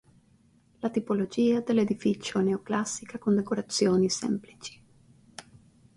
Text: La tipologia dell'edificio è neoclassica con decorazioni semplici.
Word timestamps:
La 0.79 0.89
tipologia 0.89 1.59
dell'edificio 1.61 2.39
è 2.39 2.41
neoclassica 2.41 3.19
con 3.19 3.35
decorazioni 3.35 4.09
semplici. 4.09 4.83